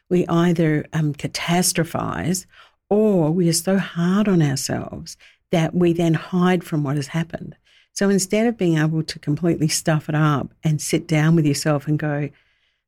[0.10, 2.48] we either um, catastrophize
[2.90, 5.16] or we are so hard on ourselves
[5.52, 7.56] that we then hide from what has happened.
[7.94, 11.88] So instead of being able to completely stuff it up and sit down with yourself
[11.88, 12.30] and go,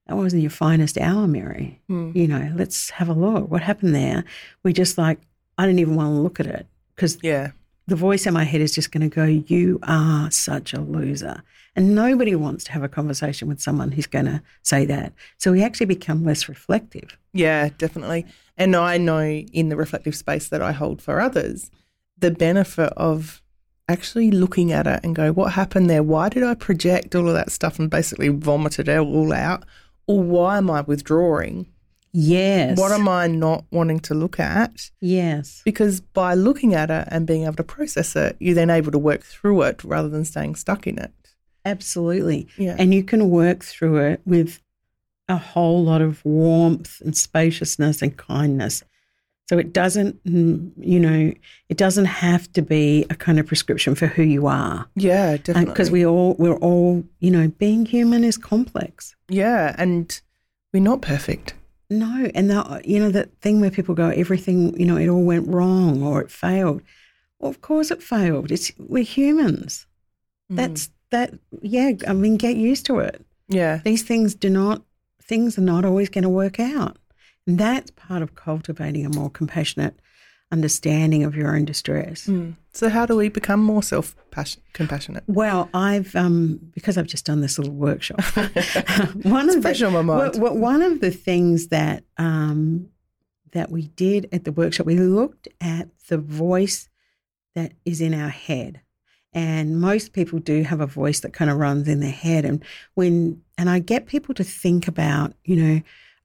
[0.08, 1.80] that wasn't your finest hour, Mary.
[1.90, 2.16] Mm.
[2.16, 3.50] You know, let's have a look.
[3.50, 4.24] What happened there?
[4.64, 5.20] We just like,
[5.58, 7.52] I don't even want to look at it because Yeah.
[7.88, 11.42] the voice in my head is just going to go, You are such a loser.
[11.76, 15.12] And nobody wants to have a conversation with someone who's going to say that.
[15.38, 17.18] So we actually become less reflective.
[17.34, 18.26] Yeah, definitely.
[18.58, 21.72] And I know in the reflective space that I hold for others,
[22.20, 23.42] the benefit of
[23.90, 26.04] actually looking at it and go, what happened there?
[26.04, 29.66] Why did I project all of that stuff and basically vomit it all out?
[30.08, 31.68] Or why am I withdrawing?
[32.12, 32.78] Yes.
[32.78, 34.92] What am I not wanting to look at?
[35.02, 35.62] Yes.
[35.66, 39.00] Because by looking at it and being able to process it, you're then able to
[39.00, 41.12] work through it rather than staying stuck in it.
[41.66, 42.48] Absolutely.
[42.58, 42.76] Yeah.
[42.78, 44.62] And you can work through it with
[45.28, 48.84] a whole lot of warmth and spaciousness and kindness.
[49.50, 51.34] So it doesn't, mm, you know,
[51.70, 54.88] it doesn't have to be a kind of prescription for who you are.
[54.96, 55.66] yeah, definitely.
[55.66, 59.16] Because we all, we're all, you know, being human is complex.
[59.28, 60.22] yeah, and
[60.72, 61.54] we're not perfect.
[61.90, 65.24] No, and the, you know that thing where people go, everything, you know, it all
[65.24, 66.82] went wrong or it failed.
[67.38, 68.52] Well, of course it failed.
[68.52, 69.86] It's we're humans.
[70.52, 70.56] Mm.
[70.56, 71.34] That's that.
[71.62, 73.24] Yeah, I mean, get used to it.
[73.50, 74.82] yeah, These things do not.
[75.22, 76.98] Things are not always going to work out,
[77.46, 80.00] and that's part of cultivating a more compassionate
[80.54, 82.28] understanding of your own distress.
[82.28, 82.56] Mm.
[82.72, 84.16] So how do we become more self
[84.74, 85.24] compassionate?
[85.28, 88.22] Well, I've um, because I've just done this little workshop.
[89.24, 90.38] one of fresh the, on my mind.
[90.38, 92.88] one of the things that um,
[93.52, 96.88] that we did at the workshop, we looked at the voice
[97.56, 98.80] that is in our head,
[99.34, 102.46] and most people do have a voice that kind of runs in their head.
[102.46, 105.82] And when and I get people to think about, you know,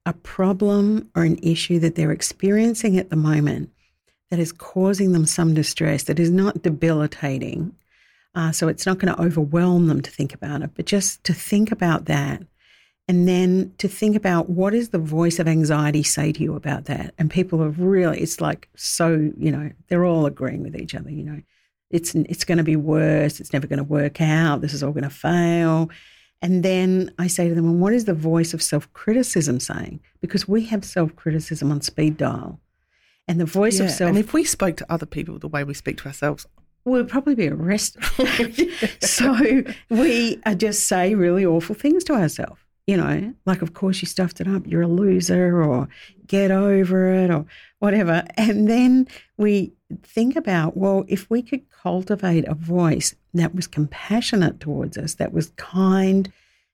[0.08, 3.70] a problem or an issue that they're experiencing at the moment
[4.30, 7.74] that is causing them some distress that is not debilitating.
[8.34, 11.34] Uh, so it's not going to overwhelm them to think about it, but just to
[11.34, 12.42] think about that.
[13.06, 16.86] And then to think about what is the voice of anxiety say to you about
[16.86, 17.14] that.
[17.18, 21.10] And people are really, it's like so, you know, they're all agreeing with each other,
[21.10, 21.42] you know,
[21.90, 23.40] it's, it's going to be worse.
[23.40, 24.60] It's never going to work out.
[24.60, 25.90] This is all going to fail.
[26.40, 30.00] And then I say to them, and what is the voice of self criticism saying?
[30.20, 32.60] Because we have self criticism on speed dial.
[33.26, 35.64] And the voice Yeah, of self and if we spoke to other people the way
[35.64, 36.46] we speak to ourselves,
[36.84, 38.02] we'll probably be arrested.
[39.02, 42.60] so we just say really awful things to ourselves.
[42.88, 45.88] You know, like, of course, you stuffed it up, you're a loser, or
[46.26, 47.44] get over it, or
[47.78, 48.24] whatever.
[48.36, 49.72] And then we
[50.02, 55.32] think about, well, if we could cultivate a voice that was compassionate towards us, that
[55.32, 56.32] was kind,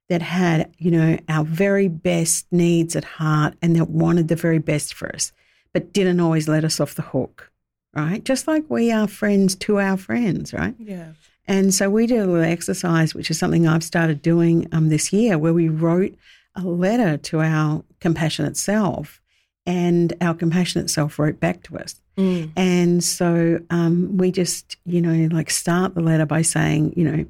[0.08, 4.58] that had, you know, our very best needs at heart, and that wanted the very
[4.58, 5.32] best for us,
[5.72, 7.50] but didn't always let us off the hook
[7.94, 8.24] right?
[8.24, 10.74] Just like we are friends to our friends, right?
[10.78, 11.12] yeah,
[11.46, 15.12] And so we did a little exercise, which is something I've started doing um, this
[15.12, 16.16] year, where we wrote
[16.54, 19.20] a letter to our compassionate self,
[19.66, 22.00] and our compassionate self wrote back to us.
[22.16, 22.52] Mm.
[22.56, 27.26] And so um, we just, you know, like start the letter by saying, you know,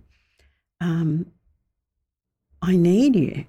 [0.81, 1.27] um,
[2.61, 3.44] I need you.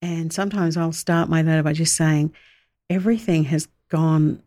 [0.00, 2.32] And sometimes I'll start my letter by just saying,
[2.90, 4.42] everything has gone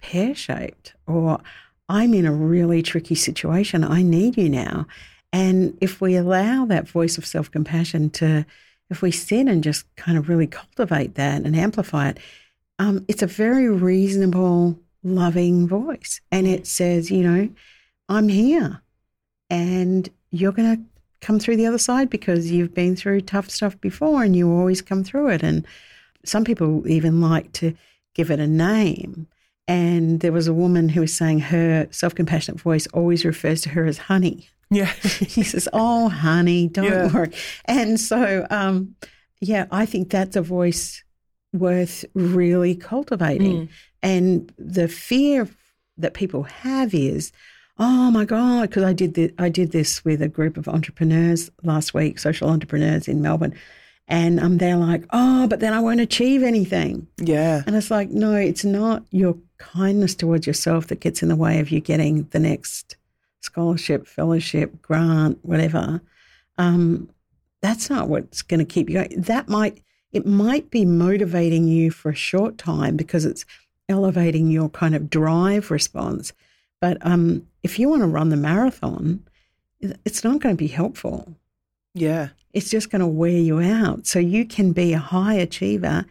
[0.00, 1.40] pear shaped, or
[1.88, 3.84] I'm in a really tricky situation.
[3.84, 4.86] I need you now.
[5.32, 8.46] And if we allow that voice of self compassion to,
[8.90, 12.18] if we sit and just kind of really cultivate that and amplify it,
[12.78, 16.20] um, it's a very reasonable, loving voice.
[16.30, 17.48] And it says, you know,
[18.08, 18.80] I'm here
[19.50, 20.82] and you're going to
[21.20, 24.82] come through the other side because you've been through tough stuff before and you always
[24.82, 25.42] come through it.
[25.42, 25.66] And
[26.24, 27.74] some people even like to
[28.14, 29.26] give it a name.
[29.68, 33.68] And there was a woman who was saying her self compassionate voice always refers to
[33.70, 34.48] her as honey.
[34.70, 34.86] Yeah.
[35.02, 37.12] he says, Oh, honey, don't Yeah.
[37.12, 37.32] worry.
[37.64, 38.94] And so, um,
[39.40, 41.02] yeah, I think that's a voice
[41.52, 43.66] worth really cultivating.
[43.66, 43.68] Mm.
[44.02, 45.48] And the fear
[45.98, 47.32] that people have is,
[47.78, 51.50] oh my God, because I did this, I did this with a group of entrepreneurs
[51.62, 53.54] last week, social entrepreneurs in Melbourne.
[54.08, 57.08] And um, they're like, oh, but then I won't achieve anything.
[57.18, 57.62] Yeah.
[57.66, 61.58] And it's like, no, it's not your kindness towards yourself that gets in the way
[61.58, 62.96] of you getting the next
[63.40, 66.00] scholarship, fellowship, grant, whatever.
[66.56, 67.10] Um,
[67.62, 69.20] that's not what's going to keep you going.
[69.22, 73.44] That might, it might be motivating you for a short time because it's
[73.88, 76.32] elevating your kind of drive response.
[76.80, 79.24] But um, if you want to run the marathon,
[79.80, 81.34] it's not going to be helpful
[81.94, 82.28] Yeah.
[82.56, 84.06] It's just going to wear you out.
[84.06, 86.04] So you can be a high achiever.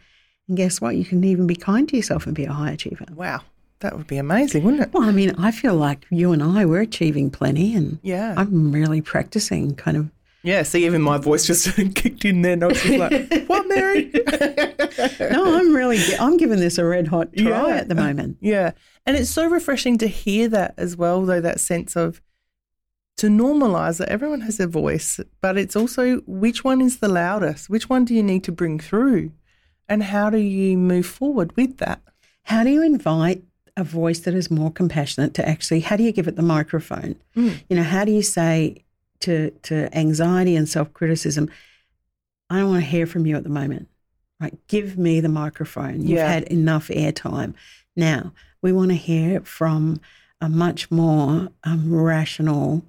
[0.47, 0.95] And guess what?
[0.95, 3.05] You can even be kind to yourself and be a high achiever.
[3.13, 3.41] Wow.
[3.79, 4.93] That would be amazing, wouldn't it?
[4.93, 7.75] Well, I mean, I feel like you and I, we're achieving plenty.
[7.75, 8.33] And Yeah.
[8.37, 10.09] I'm really practicing kind of.
[10.43, 10.63] yeah.
[10.63, 12.53] See, even my voice just kicked in there.
[12.53, 14.11] And I was just like, what, Mary?
[15.19, 17.75] No, I'm really, I'm giving this a red hot try Yeah.
[17.75, 18.37] at the moment.
[18.39, 18.71] Yeah.
[19.05, 22.21] And it's so refreshing to hear that as well, though, that sense of
[23.17, 27.69] to normalize that everyone has a voice, but it's also which one is the loudest?
[27.69, 29.31] Which one do you need to bring through?
[29.87, 32.01] And how do you move forward with that?
[32.43, 33.43] How do you invite
[33.77, 37.15] a voice that is more compassionate to actually, how do you give it the microphone?
[37.35, 37.61] Mm.
[37.69, 38.83] You know, how do you say
[39.21, 41.49] to, to anxiety and self criticism,
[42.49, 43.87] I don't want to hear from you at the moment.
[44.39, 44.55] Right?
[44.67, 46.01] Give me the microphone.
[46.01, 46.27] You've Yeah.
[46.29, 47.53] had enough airtime.
[47.95, 50.01] Now, we want to hear from
[50.41, 52.83] a much more um, rational,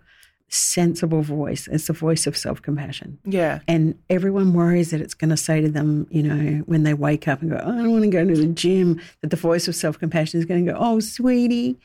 [0.49, 1.69] sensible voice.
[1.69, 3.19] It's the voice of self compassion.
[3.25, 3.61] Yeah.
[3.67, 7.29] And everyone worries that it's going to say to them, you know, when they wake
[7.29, 9.75] up and go, I don't want to go to the gym, that the voice of
[9.75, 11.79] self compassion is going to go, oh, sweetie,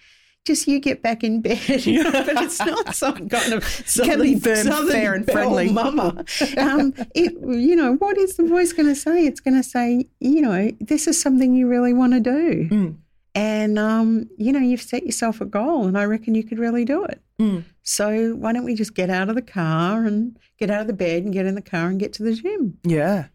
[0.45, 1.59] just you get back in bed.
[1.67, 5.69] But it's not some kind of southern, firm, southern fair and friendly.
[5.71, 6.25] mama.
[6.57, 9.25] Um, it, you know, what is the voice going to say?
[9.25, 12.69] It's going to say, you know, this is something you really want to do.
[12.69, 12.97] Mm.
[13.33, 16.83] And, um, you know, you've set yourself a goal and I reckon you could really
[16.83, 17.21] do it.
[17.39, 17.63] Mm.
[17.81, 20.93] So why don't we just get out of the car and get out of the
[20.93, 22.77] bed and get in the car and get to the gym?
[22.83, 23.27] Yeah.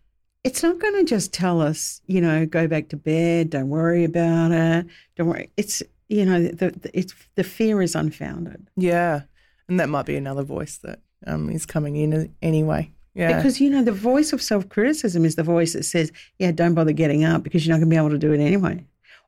[0.44, 4.04] It's not going to just tell us, you know, go back to bed, don't worry
[4.04, 5.50] about it, don't worry.
[5.56, 8.68] It's, you know, the, the, it's, the fear is unfounded.
[8.76, 9.22] Yeah.
[9.68, 12.92] And that might be another voice that um, is coming in anyway.
[13.14, 13.34] Yeah.
[13.34, 16.74] Because, you know, the voice of self criticism is the voice that says, yeah, don't
[16.74, 18.84] bother getting up because you're not going to be able to do it anyway.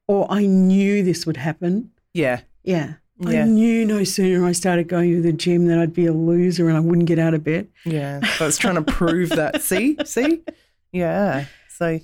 [0.09, 1.91] Or I knew this would happen.
[2.15, 2.41] yeah.
[2.65, 2.95] Yeah.
[3.21, 3.43] Yeah.
[3.43, 6.69] I knew no sooner I started going to the gym that I'd be a loser
[6.69, 7.67] and I wouldn't get out of bed.
[7.85, 8.21] Yeah.
[8.39, 9.61] So it's trying to prove that.
[9.63, 9.97] See?
[10.05, 10.43] See?
[10.93, 11.47] Yeah.
[11.69, 11.99] So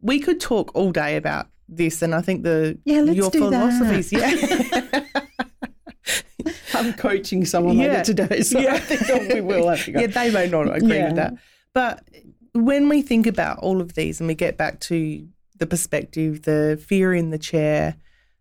[0.00, 3.50] we could talk all day about this and I think the Yeah, let's your do
[3.50, 3.70] that.
[3.80, 4.12] philosophies.
[4.12, 5.00] Yeah.
[6.74, 7.88] I'm coaching someone Yeah.
[7.98, 8.74] later today, so Yeah.
[8.74, 10.00] I think we will have to go.
[10.02, 11.06] yeah, they may not agree Yeah.
[11.08, 11.34] with that.
[11.74, 12.02] But
[12.54, 15.26] when we think about all of these and we get back to
[15.60, 17.94] the perspective, the fear in the chair,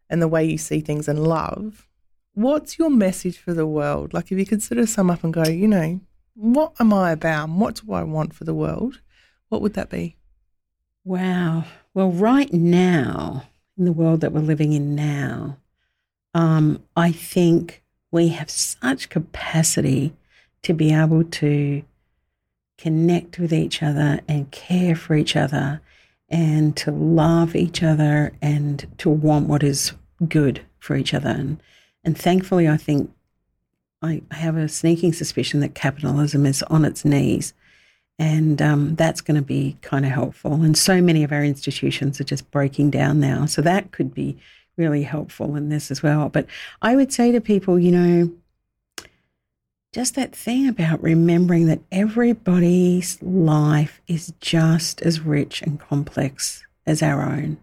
[0.10, 1.88] and the way you see things and love,
[2.34, 4.14] what's your message for the world?
[4.14, 6.00] Like, if you could sort of sum up and go, you know,
[6.34, 7.50] what am I about?
[7.50, 9.02] What do I want for the world?
[9.50, 10.16] What would that be?
[11.04, 11.66] Wow.
[11.94, 13.44] Well, right now,
[13.78, 15.58] in the world that we're living in now,
[16.34, 20.14] um, I think we have such capacity
[20.64, 21.84] to be able to
[22.78, 25.82] connect with each other and care for each other
[26.30, 29.94] and to love each other and to want what is
[30.28, 31.30] good for each other.
[31.30, 31.62] And,
[32.04, 33.12] and thankfully, I think
[34.02, 37.54] I have a sneaking suspicion that capitalism is on its knees.
[38.18, 40.54] And um, that's going to be kind of helpful.
[40.62, 43.46] And so many of our institutions are just breaking down now.
[43.46, 44.38] So that could be
[44.76, 46.28] really helpful in this as well.
[46.30, 46.46] But
[46.82, 48.32] I would say to people, you know,
[49.92, 57.02] just that thing about remembering that everybody's life is just as rich and complex as
[57.02, 57.58] our own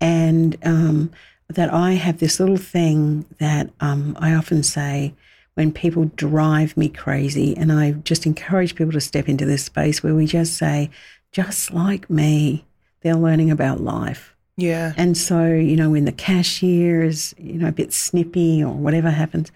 [0.00, 1.10] and um,
[1.48, 5.14] that I have this little thing that um, I often say
[5.54, 10.02] when people drive me crazy, and I just encourage people to step into this space
[10.02, 10.90] where we just say,
[11.32, 12.66] just like me,
[13.00, 14.34] they're learning about life.
[14.58, 14.92] Yeah.
[14.96, 19.10] And so, you know, when the cashier is, you know, a bit snippy or whatever
[19.10, 19.50] happens,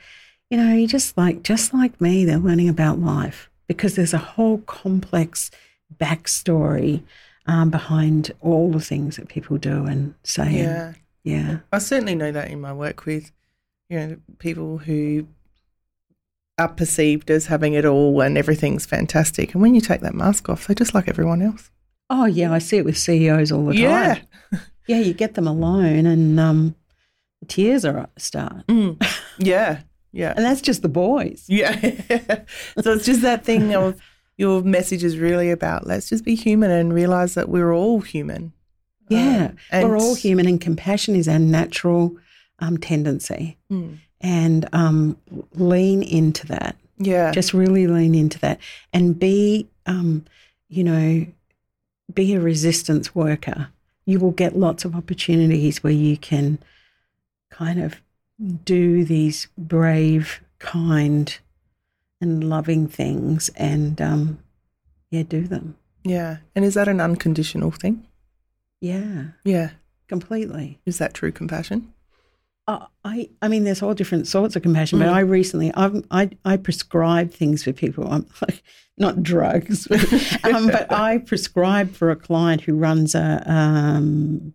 [0.50, 4.18] you know, you just like, just like me, they're learning about life because there's a
[4.18, 5.50] whole complex
[5.96, 7.02] backstory
[7.46, 10.52] um, behind all the things that people do and say.
[10.52, 10.92] Yeah.
[11.22, 11.58] Yeah.
[11.72, 13.30] I certainly know that in my work with,
[13.88, 15.28] you know, people who
[16.58, 19.52] are perceived as having it all and everything's fantastic.
[19.52, 21.70] And when you take that mask off, they're just like everyone else.
[22.08, 22.52] Oh, yeah.
[22.52, 23.82] I see it with CEOs all the time.
[23.82, 24.18] Yeah.
[24.86, 24.98] Yeah.
[24.98, 26.74] You get them alone and um,
[27.40, 28.66] the tears are at the start.
[28.66, 29.00] Mm.
[29.38, 29.82] Yeah.
[30.12, 30.32] Yeah.
[30.36, 31.44] And that's just the boys.
[31.48, 31.72] Yeah.
[32.80, 34.00] so it's just that thing of
[34.36, 38.52] your message is really about let's just be human and realize that we're all human.
[39.08, 39.50] Yeah.
[39.72, 42.16] Um, We're all human and compassion is our natural
[42.60, 43.58] um, tendency.
[43.70, 43.98] Mm.
[44.20, 45.16] And um,
[45.54, 46.76] lean into that.
[46.98, 47.32] Yeah.
[47.32, 48.60] Just really lean into that
[48.92, 50.24] and be, um,
[50.68, 51.26] you know,
[52.12, 53.68] be a resistance worker.
[54.04, 56.58] You will get lots of opportunities where you can
[57.50, 58.00] kind of
[58.64, 61.38] do these brave, kind,
[62.20, 64.38] and loving things and, um,
[65.10, 65.76] yeah, do them.
[66.04, 66.38] yeah.
[66.54, 68.06] And is that an unconditional thing?
[68.80, 69.70] Yeah, Yeah.
[70.08, 70.78] completely.
[70.86, 71.92] Is that true compassion?
[72.66, 75.12] Uh, I, I mean, there's all different sorts of compassion, but Mm.
[75.12, 78.06] I recently, I'm, I, I prescribe things for people.
[78.10, 78.62] I'm like,
[78.96, 79.88] not drugs,
[80.44, 84.52] um, but I prescribed for a client who runs a, um,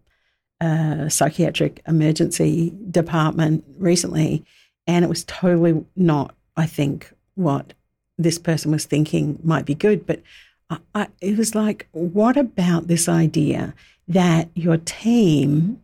[0.62, 4.46] a psychiatric emergency department recently,
[4.88, 7.74] and it was totally not, I think, what
[8.18, 10.06] this person was thinking might be good.
[10.06, 10.22] But
[10.70, 13.74] I, I, it was like, what about this idea
[14.08, 15.82] that your team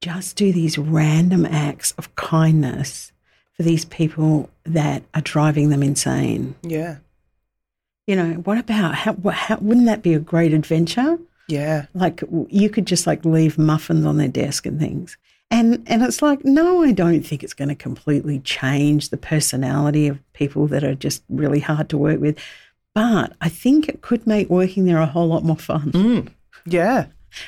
[0.00, 3.12] just do these random acts of kindness
[3.54, 6.54] for these people that are driving them insane?
[6.62, 6.96] Yeah.
[8.06, 11.18] You know, what about how, how wouldn't that be a great adventure?
[11.48, 11.86] Yeah.
[11.94, 15.16] Like you could just like leave muffins on their desk and things.
[15.50, 20.08] And and it's like, no, I don't think it's going to completely change the personality
[20.08, 22.36] of people that are just really hard to work with.
[22.94, 25.92] But I think it could make working there a whole lot more fun.
[25.92, 26.28] Mm.
[26.64, 27.06] Yeah.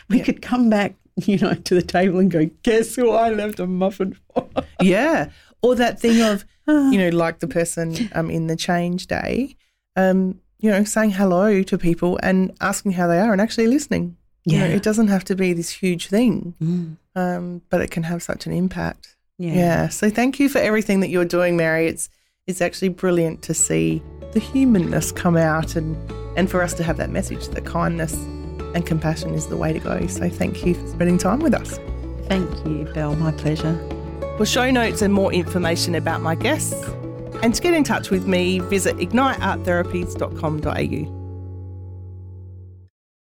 [0.08, 0.24] We Yeah.
[0.24, 3.66] could come back, you know, to the table and go, guess who I left a
[3.66, 4.48] muffin for?
[4.80, 5.30] Yeah.
[5.60, 9.56] Or that thing of, you know, like the person um, in the change day,
[9.96, 14.16] um, you know, saying hello to people and asking how they are and actually listening.
[14.44, 14.76] You know, Yeah.
[14.76, 18.46] it doesn't have to be this huge thing, Mm, um, but it can have such
[18.46, 19.16] an impact.
[19.38, 19.54] yeah.
[19.54, 19.88] Yeah.
[19.88, 21.86] So thank you for everything that you're doing, Mary.
[21.86, 22.08] It's
[22.46, 24.02] it's actually brilliant to see
[24.32, 25.96] the humanness come out and
[26.36, 28.14] and for us to have that message that kindness
[28.74, 30.06] and compassion is the way to go.
[30.06, 31.78] So thank you for spending time with us.
[32.28, 33.14] Thank you, Belle.
[33.16, 33.76] My pleasure.
[34.38, 36.74] For show notes and more information about my guests,
[37.42, 41.17] and to get in touch with me, visit ignitearttherapies.com.au.